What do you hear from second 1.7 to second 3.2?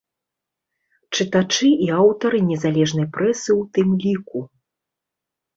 і аўтары незалежнай